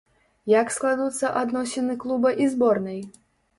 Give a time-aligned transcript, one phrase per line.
[0.51, 3.01] Як складуцца адносіны клуба і зборнай?